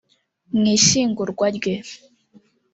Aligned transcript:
Mu 0.57 0.63
ishyingurwa 0.77 1.45
rye 1.57 1.75